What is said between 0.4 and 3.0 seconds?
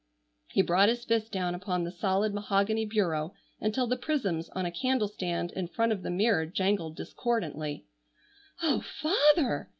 He brought his fist down upon the solid mahogany